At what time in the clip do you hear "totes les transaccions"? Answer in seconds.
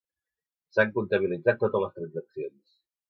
1.65-2.77